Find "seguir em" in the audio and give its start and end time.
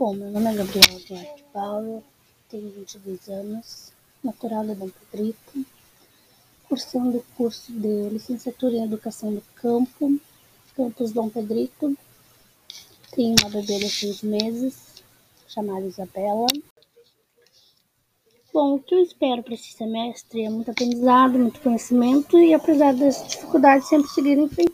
24.08-24.48